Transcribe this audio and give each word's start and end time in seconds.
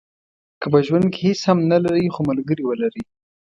که 0.61 0.67
په 0.73 0.79
ژوند 0.85 1.05
کې 1.13 1.19
هیڅ 1.27 1.39
هم 1.49 1.57
نه 1.71 1.77
لرئ 1.83 2.05
خو 2.13 2.21
ملګری 2.29 2.63
ولرئ. 2.65 3.03